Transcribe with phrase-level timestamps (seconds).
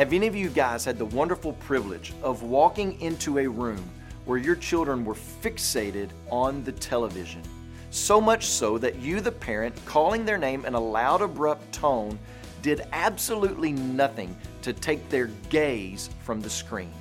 [0.00, 3.84] Have any of you guys had the wonderful privilege of walking into a room
[4.24, 7.42] where your children were fixated on the television?
[7.90, 12.18] So much so that you, the parent, calling their name in a loud, abrupt tone,
[12.62, 16.94] did absolutely nothing to take their gaze from the screen.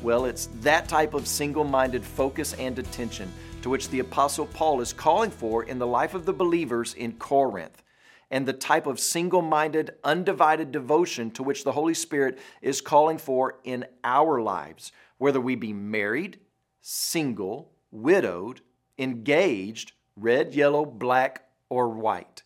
[0.00, 3.30] Well, it's that type of single minded focus and attention
[3.60, 7.12] to which the Apostle Paul is calling for in the life of the believers in
[7.12, 7.82] Corinth,
[8.30, 13.18] and the type of single minded, undivided devotion to which the Holy Spirit is calling
[13.18, 16.38] for in our lives, whether we be married,
[16.82, 18.60] single, widowed,
[18.98, 22.42] engaged, red, yellow, black, or white.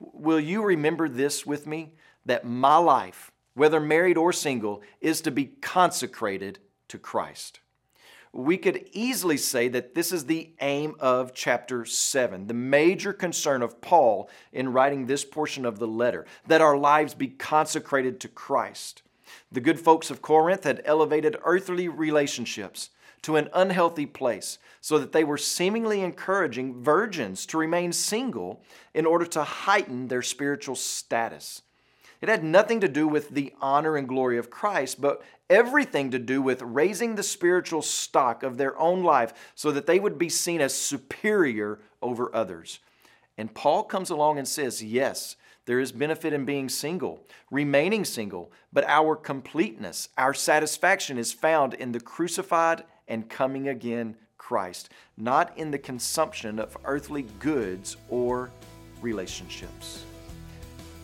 [0.00, 1.92] Will you remember this with me?
[2.24, 6.58] That my life, whether married or single, is to be consecrated
[6.88, 7.60] to Christ.
[8.32, 13.60] We could easily say that this is the aim of chapter 7, the major concern
[13.60, 18.28] of Paul in writing this portion of the letter, that our lives be consecrated to
[18.28, 19.02] Christ.
[19.50, 22.88] The good folks of Corinth had elevated earthly relationships
[23.22, 28.62] to an unhealthy place so that they were seemingly encouraging virgins to remain single
[28.94, 31.62] in order to heighten their spiritual status.
[32.22, 36.20] It had nothing to do with the honor and glory of Christ, but everything to
[36.20, 40.28] do with raising the spiritual stock of their own life so that they would be
[40.28, 42.78] seen as superior over others.
[43.36, 48.52] And Paul comes along and says, Yes, there is benefit in being single, remaining single,
[48.72, 55.56] but our completeness, our satisfaction is found in the crucified and coming again Christ, not
[55.58, 58.50] in the consumption of earthly goods or
[59.00, 60.04] relationships.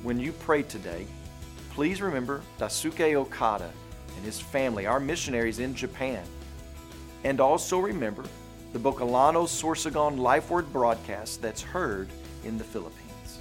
[0.02, 1.06] When you pray today,
[1.70, 3.68] please remember Daisuke Okada
[4.16, 6.22] and his family, our missionaries in Japan.
[7.24, 8.24] And also remember
[8.72, 12.08] the Bicolano Sorsogon Life Word broadcast that's heard
[12.44, 13.38] in the Philippines.